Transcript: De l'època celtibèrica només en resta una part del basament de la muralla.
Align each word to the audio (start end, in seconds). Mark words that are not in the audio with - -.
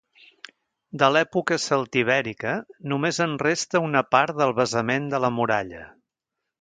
De 1.01 1.09
l'època 1.15 1.57
celtibèrica 1.65 2.53
només 2.93 3.21
en 3.29 3.35
resta 3.43 3.83
una 3.89 4.03
part 4.17 4.41
del 4.41 4.55
basament 4.61 5.07
de 5.13 5.21
la 5.27 5.33
muralla. 5.41 5.85